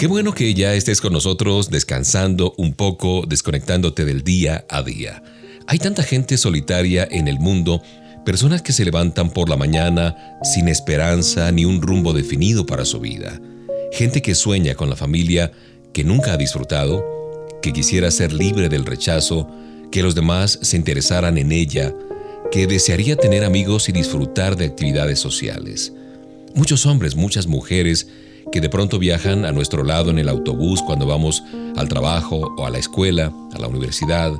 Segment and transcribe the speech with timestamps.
[0.00, 5.22] Qué bueno que ya estés con nosotros descansando un poco, desconectándote del día a día.
[5.66, 7.82] Hay tanta gente solitaria en el mundo,
[8.24, 12.98] personas que se levantan por la mañana sin esperanza ni un rumbo definido para su
[12.98, 13.38] vida.
[13.92, 15.52] Gente que sueña con la familia
[15.92, 17.04] que nunca ha disfrutado,
[17.60, 19.50] que quisiera ser libre del rechazo,
[19.92, 21.94] que los demás se interesaran en ella,
[22.50, 25.92] que desearía tener amigos y disfrutar de actividades sociales.
[26.54, 28.08] Muchos hombres, muchas mujeres,
[28.52, 31.42] que de pronto viajan a nuestro lado en el autobús cuando vamos
[31.76, 34.32] al trabajo o a la escuela, a la universidad,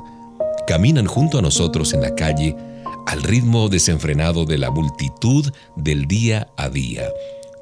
[0.67, 2.55] caminan junto a nosotros en la calle
[3.07, 7.09] al ritmo desenfrenado de la multitud del día a día.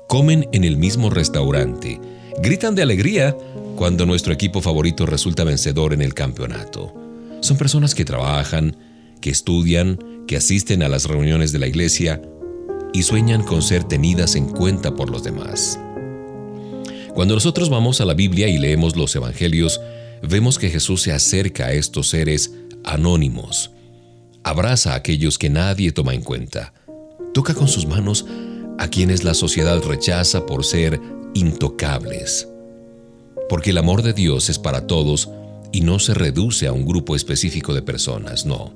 [0.08, 2.00] Comen en el mismo restaurante,
[2.42, 3.38] gritan de alegría
[3.76, 6.94] cuando nuestro equipo favorito resulta vencedor en el campeonato.
[7.42, 8.76] Son personas que trabajan,
[9.22, 12.22] que estudian, que asisten a las reuniones de la iglesia
[12.94, 15.80] y sueñan con ser tenidas en cuenta por los demás.
[17.14, 19.82] Cuando nosotros vamos a la Biblia y leemos los Evangelios,
[20.22, 23.72] vemos que Jesús se acerca a estos seres anónimos,
[24.44, 26.74] abraza a aquellos que nadie toma en cuenta,
[27.34, 28.26] toca con sus manos
[28.78, 31.00] a quienes la sociedad rechaza por ser
[31.34, 32.48] intocables.
[33.50, 35.30] Porque el amor de Dios es para todos
[35.72, 38.74] y no se reduce a un grupo específico de personas, no.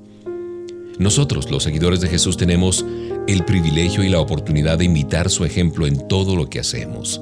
[0.98, 2.84] Nosotros, los seguidores de Jesús, tenemos
[3.26, 7.20] el privilegio y la oportunidad de imitar su ejemplo en todo lo que hacemos.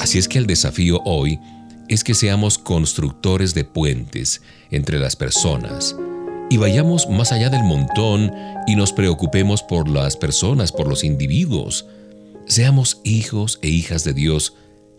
[0.00, 1.38] Así es que el desafío hoy
[1.88, 4.40] es que seamos constructores de puentes
[4.70, 5.94] entre las personas
[6.48, 8.32] y vayamos más allá del montón
[8.66, 11.86] y nos preocupemos por las personas, por los individuos.
[12.46, 14.54] Seamos hijos e hijas de Dios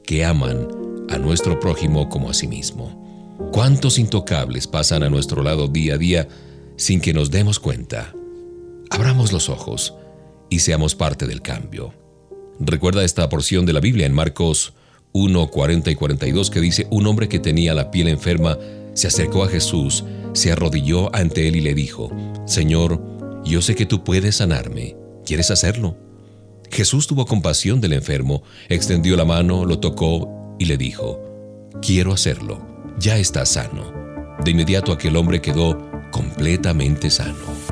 [0.05, 0.67] que aman
[1.09, 3.37] a nuestro prójimo como a sí mismo.
[3.51, 6.27] ¿Cuántos intocables pasan a nuestro lado día a día
[6.77, 8.13] sin que nos demos cuenta?
[8.91, 9.95] Abramos los ojos
[10.51, 11.91] y seamos parte del cambio.
[12.59, 14.75] Recuerda esta porción de la Biblia en Marcos
[15.13, 18.57] 1, 40 y 42 que dice, un hombre que tenía la piel enferma
[18.93, 22.11] se acercó a Jesús, se arrodilló ante él y le dijo,
[22.45, 23.01] Señor,
[23.43, 24.95] yo sé que tú puedes sanarme,
[25.25, 25.97] ¿quieres hacerlo?
[26.69, 31.19] Jesús tuvo compasión del enfermo, extendió la mano, lo tocó y le dijo,
[31.81, 32.61] quiero hacerlo,
[32.97, 33.93] ya está sano.
[34.43, 37.70] De inmediato aquel hombre quedó completamente sano.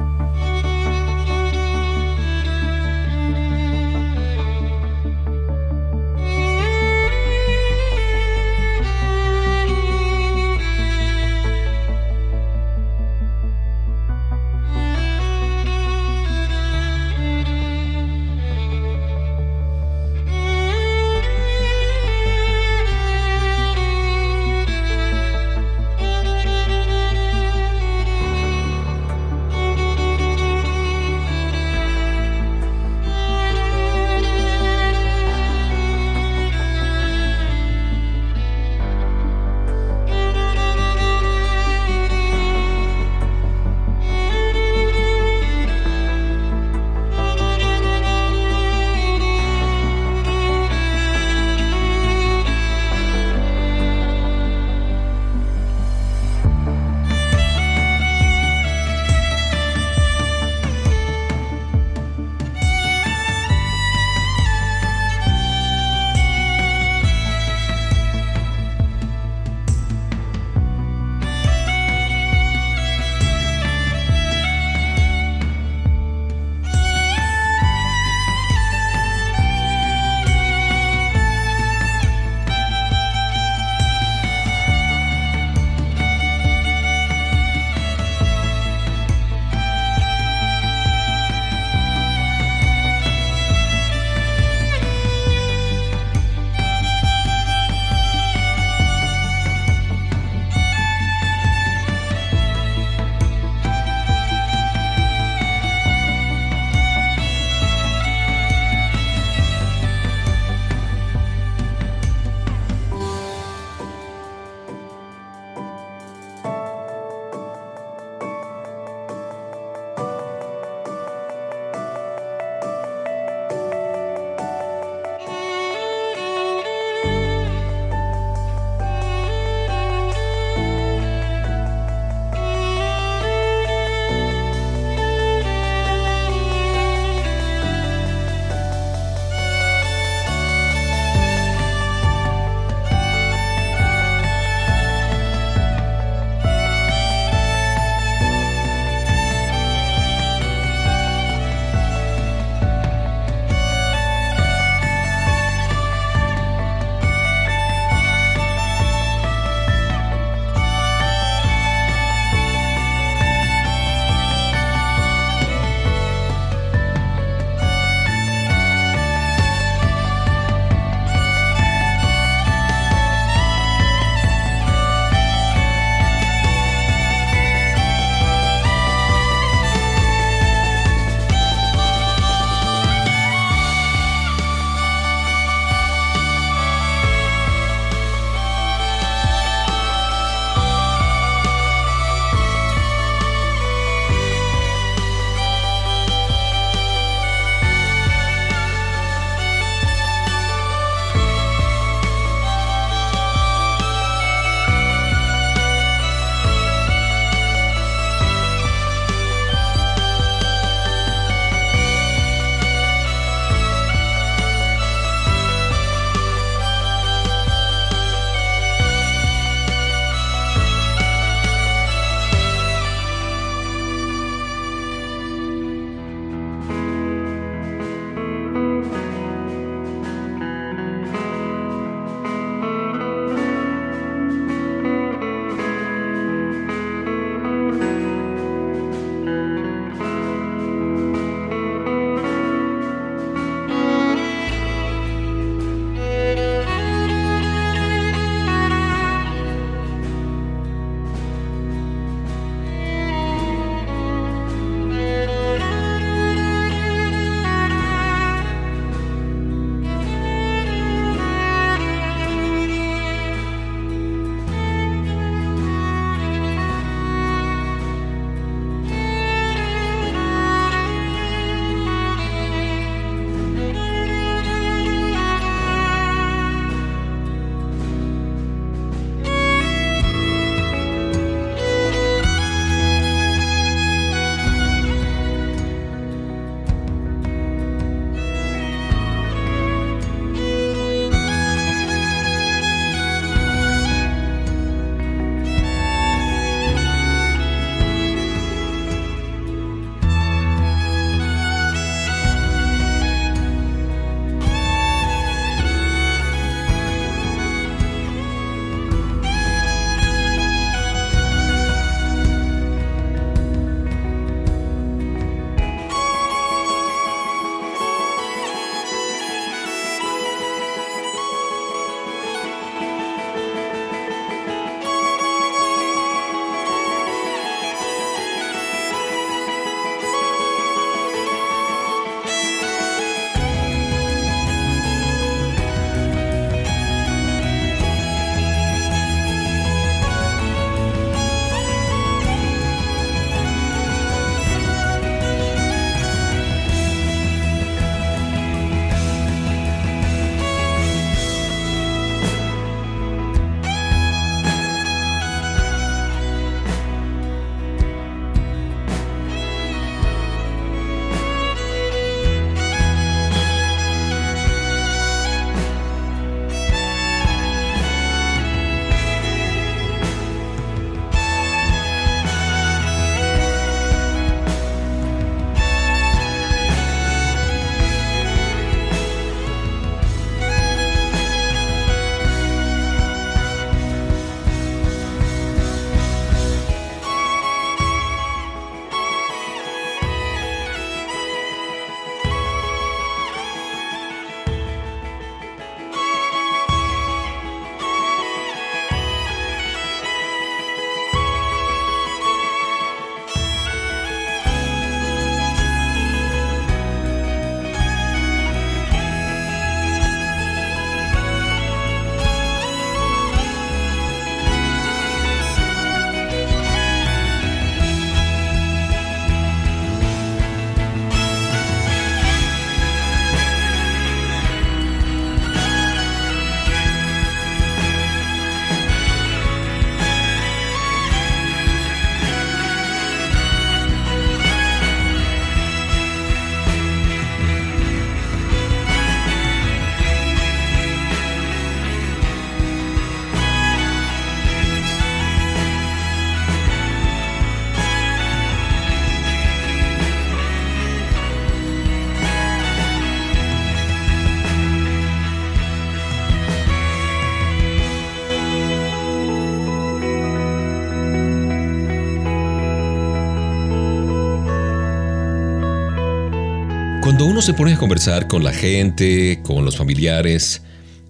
[467.40, 470.62] Uno se pone a conversar con la gente, con los familiares,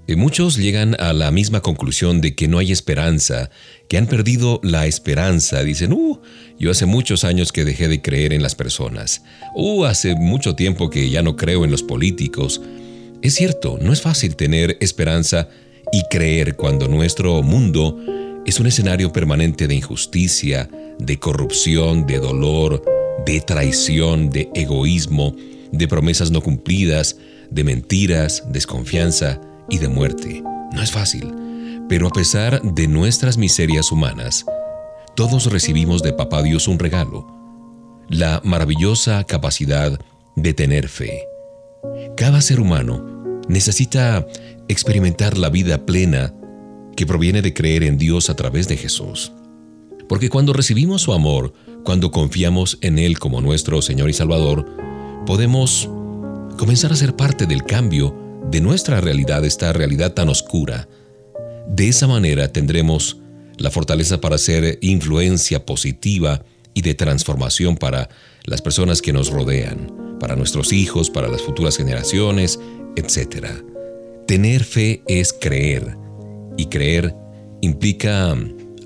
[0.06, 3.50] eh, muchos llegan a la misma conclusión de que no hay esperanza,
[3.88, 5.64] que han perdido la esperanza.
[5.64, 6.22] Dicen, uh,
[6.60, 9.24] yo hace muchos años que dejé de creer en las personas.
[9.56, 12.62] Uh, hace mucho tiempo que ya no creo en los políticos.
[13.24, 15.50] Es cierto, no es fácil tener esperanza
[15.92, 17.98] y creer cuando nuestro mundo
[18.46, 20.70] es un escenario permanente de injusticia,
[21.00, 22.84] de corrupción, de dolor,
[23.26, 25.36] de traición, de egoísmo,
[25.72, 27.18] de promesas no cumplidas,
[27.50, 30.44] de mentiras, desconfianza y de muerte.
[30.74, 31.34] No es fácil,
[31.88, 34.46] pero a pesar de nuestras miserias humanas,
[35.16, 37.28] todos recibimos de Papá Dios un regalo,
[38.10, 40.00] la maravillosa capacidad
[40.36, 41.24] de tener fe.
[42.16, 44.26] Cada ser humano necesita
[44.68, 46.34] experimentar la vida plena
[46.96, 49.32] que proviene de creer en Dios a través de Jesús.
[50.08, 54.66] Porque cuando recibimos su amor, cuando confiamos en Él como nuestro Señor y Salvador,
[55.30, 55.88] podemos
[56.58, 58.18] comenzar a ser parte del cambio
[58.50, 60.90] de nuestra realidad, esta realidad tan oscura.
[61.68, 63.18] De esa manera tendremos
[63.58, 66.44] la fortaleza para ser influencia positiva
[66.74, 68.10] y de transformación para
[68.46, 72.60] las personas que nos rodean, para nuestros hijos, para las futuras generaciones,
[72.96, 73.50] etc.
[74.26, 75.96] Tener fe es creer,
[76.58, 77.16] y creer
[77.62, 78.36] implica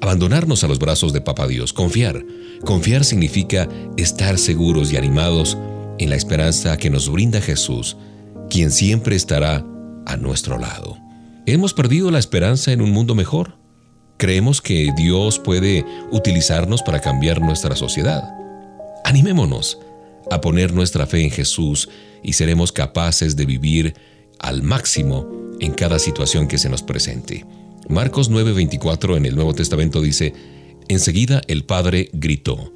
[0.01, 2.21] abandonarnos a los brazos de Papá Dios, confiar.
[2.65, 5.57] Confiar significa estar seguros y animados
[5.99, 7.97] en la esperanza que nos brinda Jesús,
[8.49, 9.65] quien siempre estará
[10.05, 10.97] a nuestro lado.
[11.45, 13.57] ¿Hemos perdido la esperanza en un mundo mejor?
[14.17, 18.23] ¿Creemos que Dios puede utilizarnos para cambiar nuestra sociedad?
[19.03, 19.79] Animémonos
[20.31, 21.89] a poner nuestra fe en Jesús
[22.23, 23.93] y seremos capaces de vivir
[24.39, 25.27] al máximo
[25.59, 27.45] en cada situación que se nos presente.
[27.89, 30.33] Marcos 9:24 en el Nuevo Testamento dice,
[30.87, 32.73] Enseguida el Padre gritó,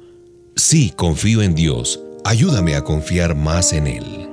[0.56, 4.27] Sí, confío en Dios, ayúdame a confiar más en Él.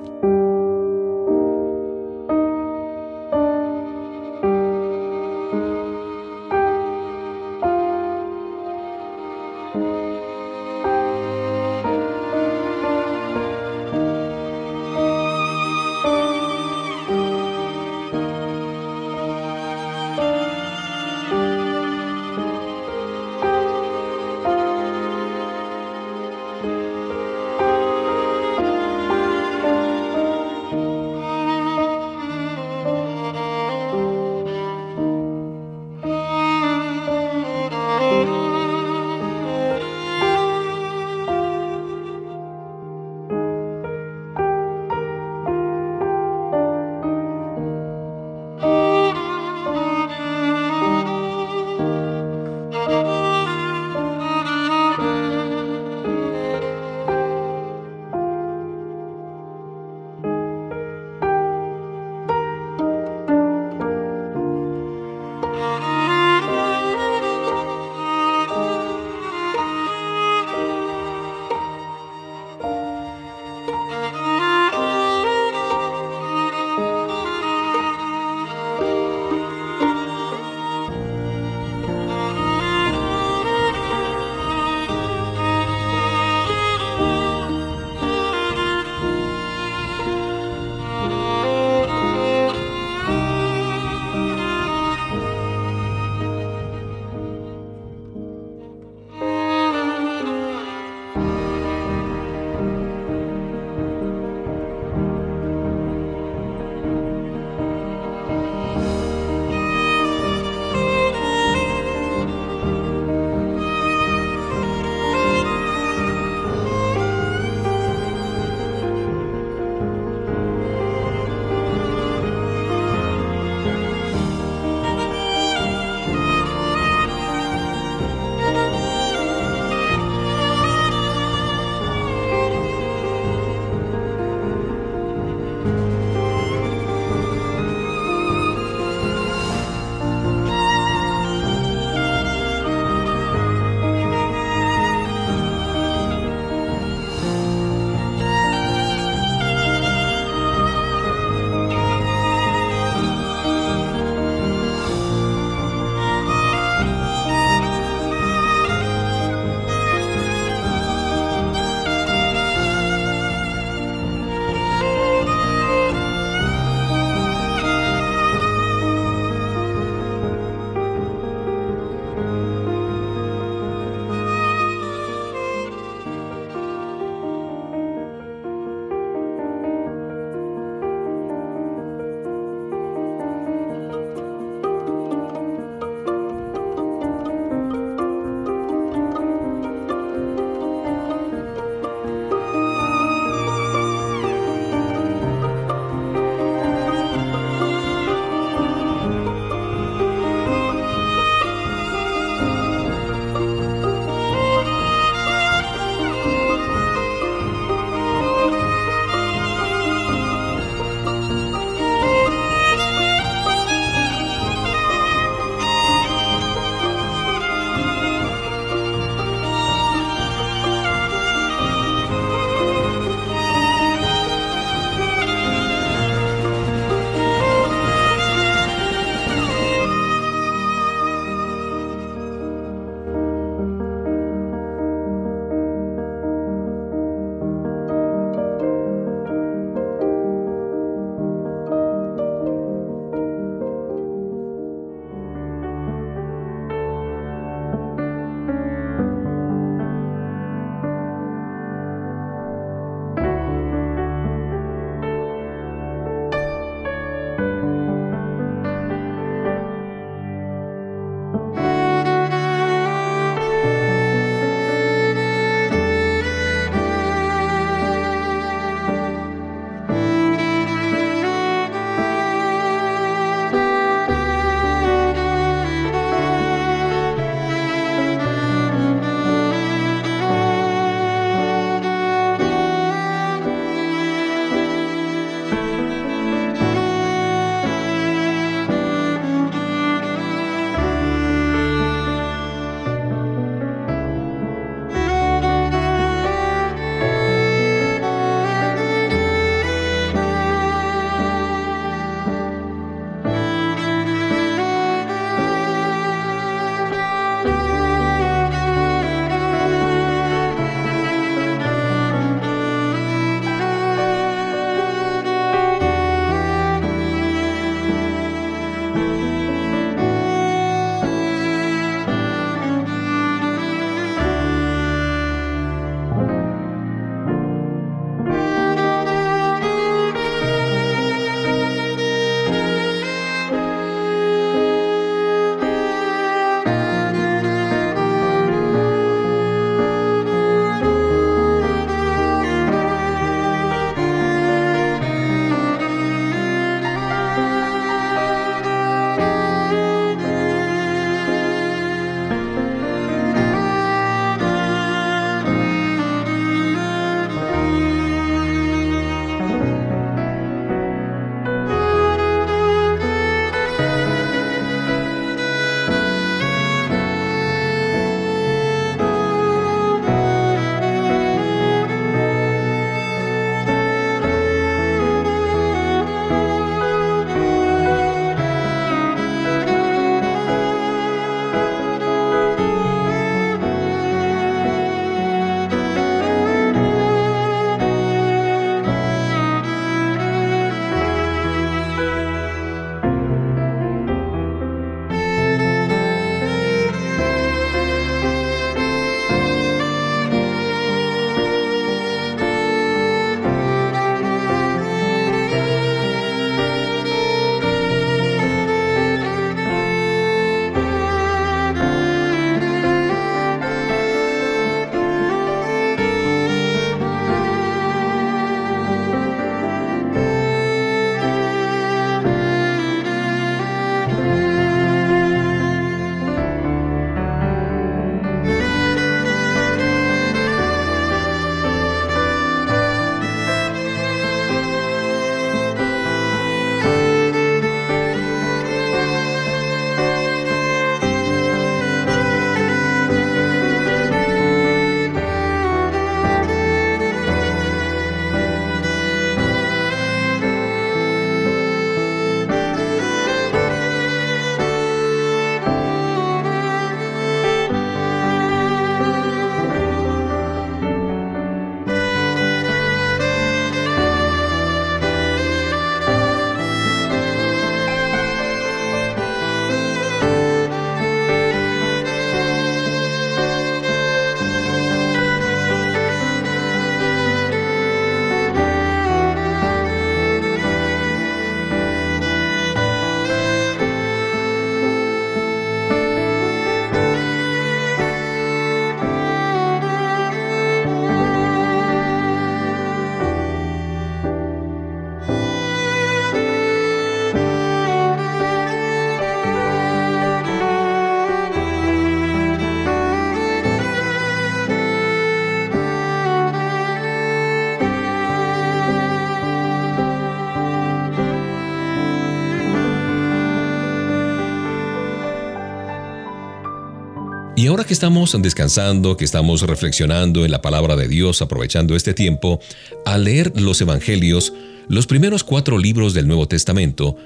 [517.75, 522.61] Ahora que estamos descansando, que estamos reflexionando en la palabra de Dios, aprovechando este tiempo,
[523.05, 524.53] al leer los Evangelios,
[524.87, 527.17] los primeros cuatro libros del Nuevo Testamento,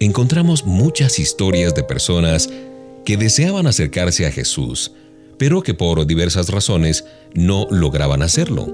[0.00, 2.48] encontramos muchas historias de personas
[3.04, 4.92] que deseaban acercarse a Jesús,
[5.36, 8.66] pero que por diversas razones no lograban hacerlo.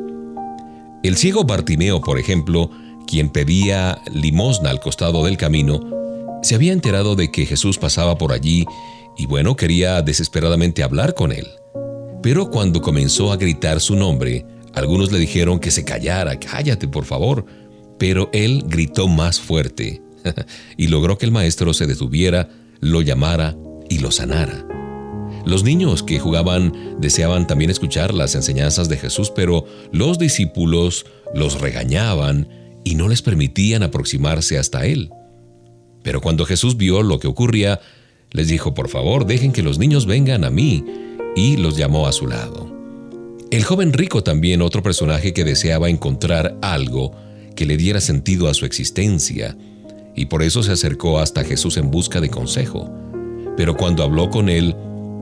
[1.03, 2.71] El ciego Bartimeo, por ejemplo,
[3.09, 5.81] quien pedía limosna al costado del camino,
[6.45, 8.67] se había enterado de que Jesús pasaba por allí
[9.17, 11.47] y bueno, quería desesperadamente hablar con él.
[12.23, 17.05] Pero cuando comenzó a gritar su nombre, algunos le dijeron que se callara, cállate por
[17.05, 17.45] favor.
[17.99, 20.03] Pero él gritó más fuerte
[20.77, 22.49] y logró que el maestro se detuviera,
[22.81, 23.57] lo llamara
[23.89, 24.67] y lo sanara.
[25.45, 31.61] Los niños que jugaban deseaban también escuchar las enseñanzas de Jesús, pero los discípulos los
[31.61, 32.49] regañaban
[32.83, 35.11] y no les permitían aproximarse hasta él.
[36.03, 37.81] Pero cuando Jesús vio lo que ocurría,
[38.35, 40.85] les dijo, por favor, dejen que los niños vengan a mí,
[41.37, 42.71] y los llamó a su lado.
[43.51, 47.13] El joven rico también, otro personaje que deseaba encontrar algo
[47.55, 49.57] que le diera sentido a su existencia,
[50.17, 52.91] y por eso se acercó hasta Jesús en busca de consejo.
[53.57, 54.75] Pero cuando habló con él,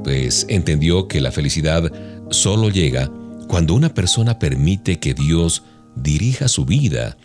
[0.04, 1.92] pues entendió que la felicidad
[2.30, 3.10] solo llega
[3.46, 5.64] cuando una persona permite que Dios
[5.96, 7.18] dirija su vida.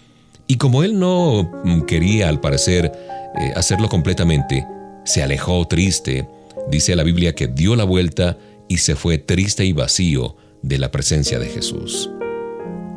[0.47, 1.49] Y como él no
[1.87, 2.91] quería, al parecer,
[3.39, 4.65] eh, hacerlo completamente,
[5.07, 6.27] se alejó triste.
[6.69, 10.91] Dice la Biblia que dio la vuelta y se fue triste y vacío de la
[10.91, 12.09] presencia de Jesús.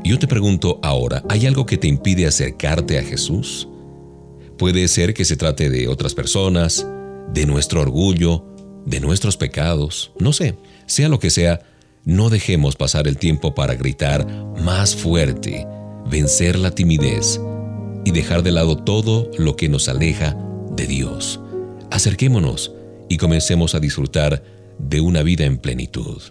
[0.02, 3.68] Yo te pregunto ahora, ¿hay algo que te impide acercarte a Jesús?
[4.58, 6.84] Puede ser que se trate de otras personas,
[7.32, 8.44] de nuestro orgullo,
[8.84, 11.60] de nuestros pecados, no sé, sea lo que sea,
[12.04, 14.26] no dejemos pasar el tiempo para gritar
[14.58, 15.64] más fuerte,
[16.10, 17.40] vencer la timidez
[18.04, 20.36] y dejar de lado todo lo que nos aleja
[20.74, 21.40] de Dios
[21.90, 22.72] acerquémonos
[23.09, 24.42] y comencemos a disfrutar
[24.79, 26.22] de una vida en plenitud.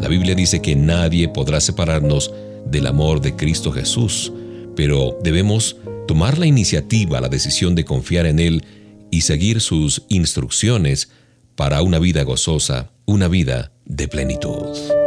[0.00, 2.32] La Biblia dice que nadie podrá separarnos
[2.66, 4.32] del amor de Cristo Jesús,
[4.76, 8.64] pero debemos tomar la iniciativa, la decisión de confiar en Él
[9.10, 11.10] y seguir sus instrucciones
[11.56, 14.99] para una vida gozosa, una vida de plenitud.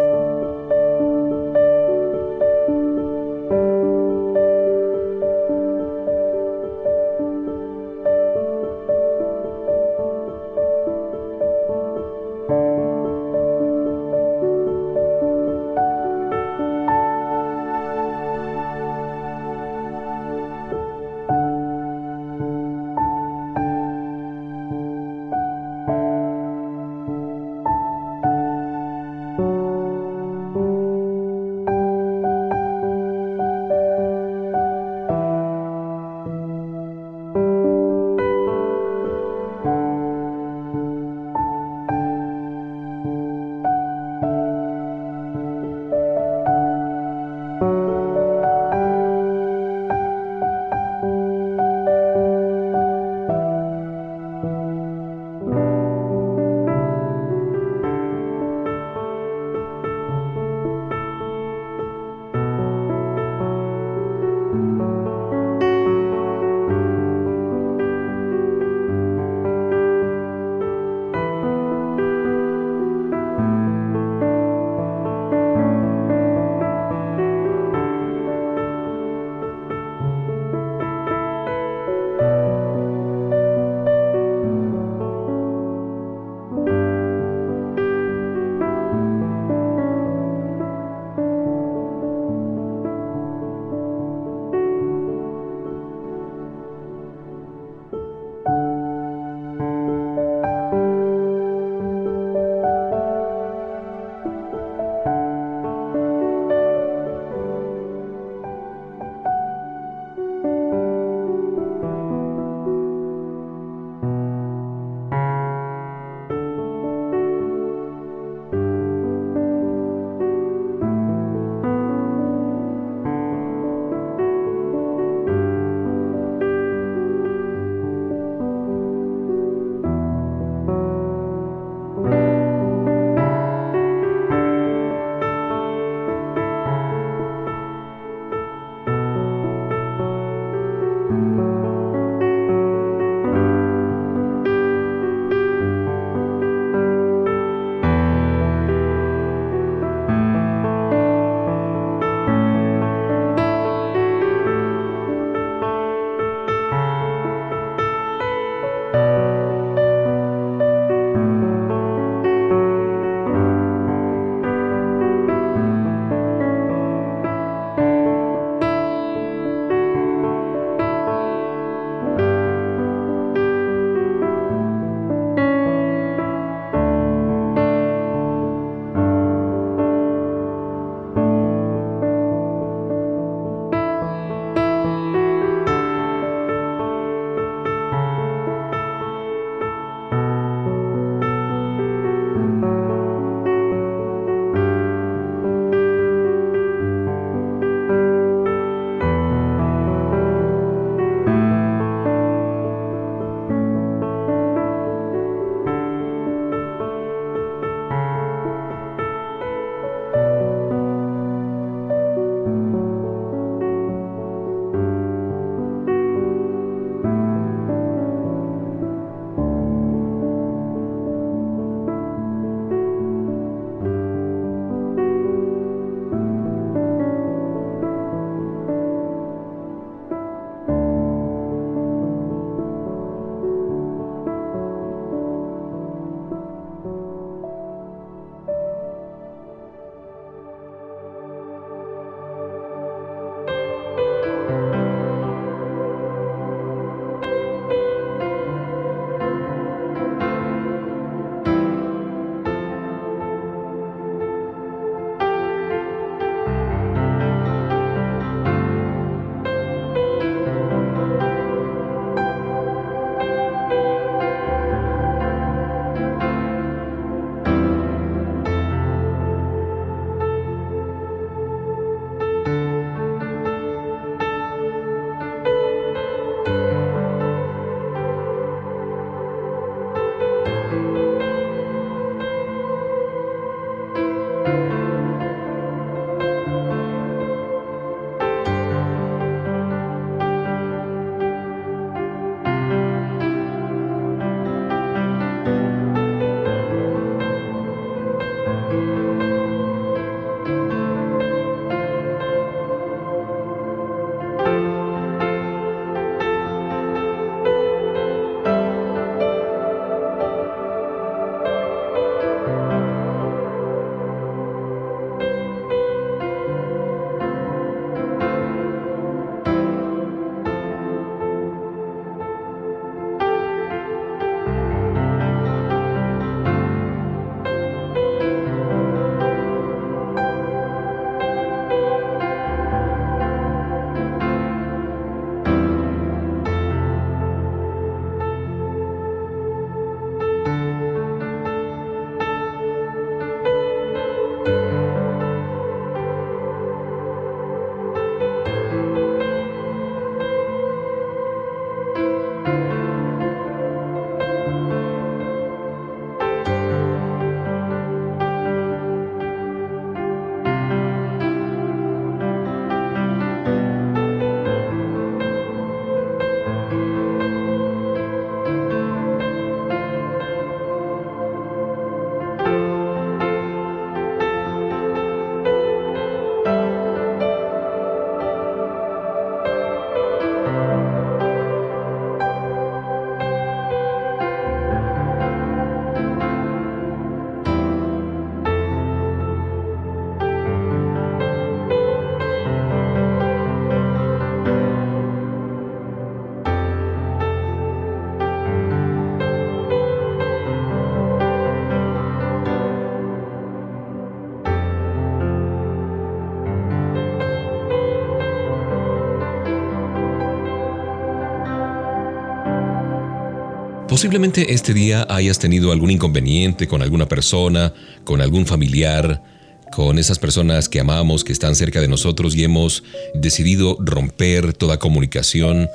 [414.03, 419.23] Posiblemente este día hayas tenido algún inconveniente con alguna persona, con algún familiar,
[419.71, 424.77] con esas personas que amamos, que están cerca de nosotros y hemos decidido romper toda
[424.77, 425.69] comunicación.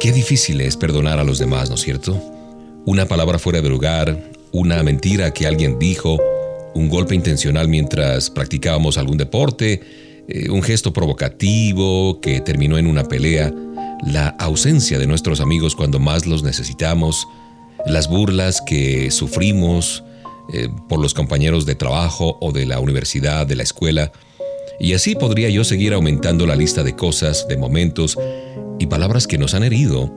[0.00, 2.20] Qué difícil es perdonar a los demás, ¿no es cierto?
[2.84, 6.18] Una palabra fuera de lugar, una mentira que alguien dijo,
[6.74, 9.82] un golpe intencional mientras practicábamos algún deporte,
[10.26, 13.54] eh, un gesto provocativo que terminó en una pelea,
[14.04, 17.28] la ausencia de nuestros amigos cuando más los necesitamos,
[17.88, 20.04] las burlas que sufrimos,
[20.52, 24.12] eh, por los compañeros de trabajo o de la universidad, de la escuela.
[24.80, 28.16] Y así podría yo seguir aumentando la lista de cosas, de momentos
[28.78, 30.10] y palabras que nos han herido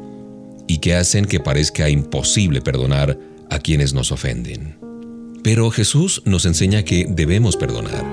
[0.67, 4.77] y que hacen que parezca imposible perdonar a quienes nos ofenden.
[5.43, 8.05] Pero Jesús nos enseña que debemos perdonar.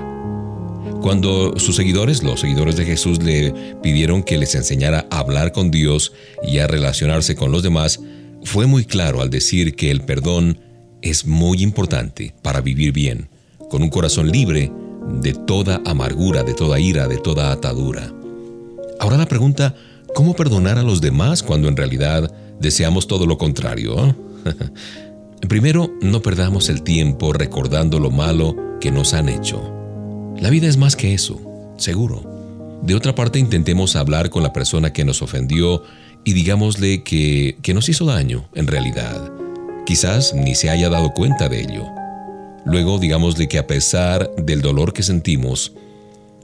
[1.01, 5.71] Cuando sus seguidores, los seguidores de Jesús, le pidieron que les enseñara a hablar con
[5.71, 6.11] Dios
[6.43, 8.01] y a relacionarse con los demás,
[8.43, 10.59] fue muy claro al decir que el perdón
[11.01, 13.29] es muy importante para vivir bien,
[13.69, 14.71] con un corazón libre
[15.21, 18.13] de toda amargura, de toda ira, de toda atadura.
[18.99, 19.75] Ahora la pregunta,
[20.13, 24.15] ¿cómo perdonar a los demás cuando en realidad deseamos todo lo contrario?
[25.47, 29.73] Primero, no perdamos el tiempo recordando lo malo que nos han hecho.
[30.37, 31.39] La vida es más que eso,
[31.77, 32.79] seguro.
[32.81, 35.83] De otra parte, intentemos hablar con la persona que nos ofendió
[36.23, 39.31] y digámosle que, que nos hizo daño, en realidad
[39.89, 41.83] Quizás ni se haya dado cuenta de ello.
[42.63, 45.73] Luego digámosle que a pesar del dolor que sentimos,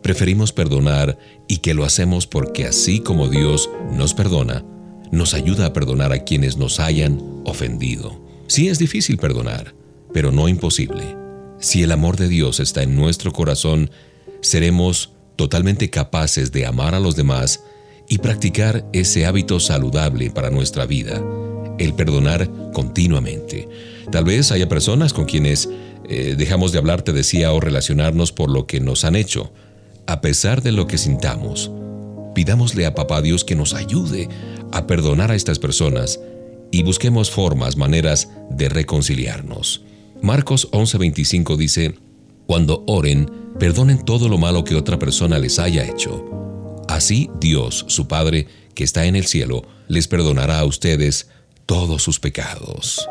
[0.01, 4.65] preferimos perdonar y que lo hacemos porque así como Dios nos perdona,
[5.11, 8.19] nos ayuda a perdonar a quienes nos hayan ofendido.
[8.47, 9.75] Sí es difícil perdonar,
[10.11, 11.15] pero no imposible.
[11.59, 13.91] Si el amor de Dios está en nuestro corazón,
[14.41, 17.61] seremos totalmente capaces de amar a los demás
[18.07, 21.21] y practicar ese hábito saludable para nuestra vida
[21.77, 23.67] el perdonar continuamente.
[24.11, 25.69] Tal vez haya personas con quienes
[26.07, 29.51] eh, dejamos de hablar, te decía, o relacionarnos por lo que nos han hecho.
[30.07, 31.71] A pesar de lo que sintamos,
[32.33, 34.29] pidámosle a Papá Dios que nos ayude
[34.71, 36.19] a perdonar a estas personas
[36.71, 39.83] y busquemos formas, maneras de reconciliarnos.
[40.21, 41.95] Marcos 11:25 dice,
[42.45, 46.44] Cuando oren, perdonen todo lo malo que otra persona les haya hecho.
[46.87, 51.29] Así Dios, su Padre, que está en el cielo, les perdonará a ustedes
[51.65, 53.07] todos sus pecados.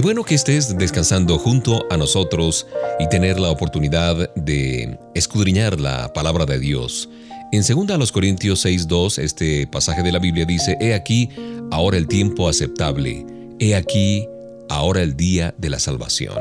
[0.00, 2.66] Qué bueno que estés descansando junto a nosotros
[2.98, 7.10] y tener la oportunidad de escudriñar la palabra de Dios.
[7.52, 11.28] En 2 Corintios 6:2, este pasaje de la Biblia dice, He aquí
[11.70, 13.26] ahora el tiempo aceptable,
[13.58, 14.26] he aquí
[14.70, 16.38] ahora el día de la salvación.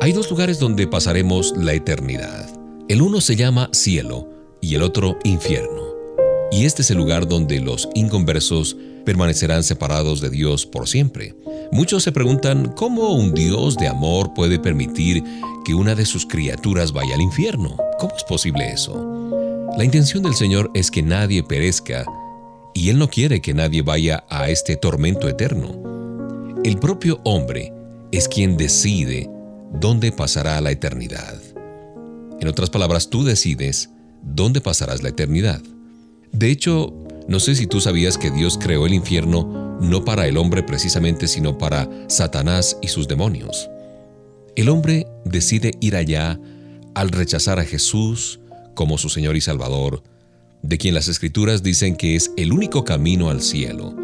[0.00, 2.50] Hay dos lugares donde pasaremos la eternidad.
[2.88, 4.28] El uno se llama cielo
[4.60, 5.84] y el otro infierno.
[6.50, 11.34] Y este es el lugar donde los inconversos permanecerán separados de Dios por siempre.
[11.70, 15.22] Muchos se preguntan cómo un Dios de amor puede permitir
[15.64, 17.76] que una de sus criaturas vaya al infierno.
[17.98, 19.30] ¿Cómo es posible eso?
[19.76, 22.04] La intención del Señor es que nadie perezca
[22.74, 26.60] y Él no quiere que nadie vaya a este tormento eterno.
[26.64, 27.72] El propio hombre
[28.12, 29.28] es quien decide
[29.72, 31.40] dónde pasará la eternidad.
[32.40, 33.90] En otras palabras, tú decides
[34.22, 35.62] dónde pasarás la eternidad.
[36.32, 36.92] De hecho,
[37.28, 41.26] no sé si tú sabías que Dios creó el infierno no para el hombre precisamente,
[41.26, 43.68] sino para Satanás y sus demonios.
[44.54, 46.38] El hombre decide ir allá
[46.94, 48.40] al rechazar a Jesús
[48.74, 50.02] como su Señor y Salvador,
[50.62, 53.94] de quien las escrituras dicen que es el único camino al cielo.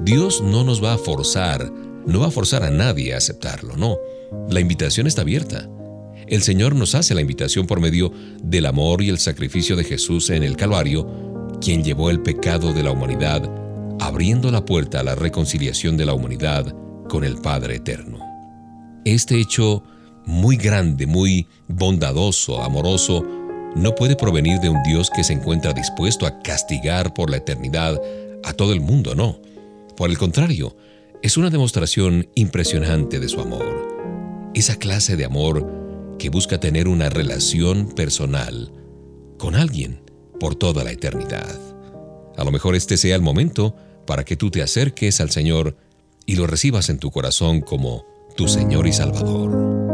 [0.00, 1.72] Dios no nos va a forzar,
[2.06, 3.98] no va a forzar a nadie a aceptarlo, no.
[4.50, 5.68] La invitación está abierta.
[6.26, 8.12] El Señor nos hace la invitación por medio
[8.42, 12.82] del amor y el sacrificio de Jesús en el Calvario quien llevó el pecado de
[12.82, 13.48] la humanidad,
[14.00, 16.74] abriendo la puerta a la reconciliación de la humanidad
[17.08, 18.18] con el Padre Eterno.
[19.04, 19.82] Este hecho
[20.26, 23.24] muy grande, muy bondadoso, amoroso,
[23.76, 28.00] no puede provenir de un Dios que se encuentra dispuesto a castigar por la eternidad
[28.44, 29.38] a todo el mundo, no.
[29.96, 30.76] Por el contrario,
[31.22, 34.52] es una demostración impresionante de su amor.
[34.54, 38.72] Esa clase de amor que busca tener una relación personal
[39.38, 40.03] con alguien
[40.40, 41.58] por toda la eternidad.
[42.36, 43.74] A lo mejor este sea el momento
[44.06, 45.76] para que tú te acerques al Señor
[46.26, 48.04] y lo recibas en tu corazón como
[48.36, 49.93] tu Señor y Salvador.